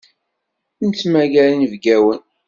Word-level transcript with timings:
Nettmagar 0.87 1.47
inebgawen. 1.51 2.21